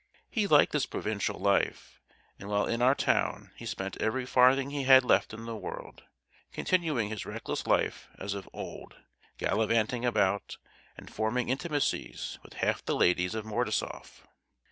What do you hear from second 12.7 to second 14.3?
the ladies of Mordasoff.